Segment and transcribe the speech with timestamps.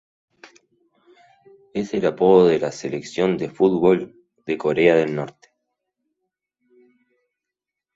[1.75, 4.15] Es el apodo de la Selección de fútbol
[4.47, 5.49] de Corea del Norte.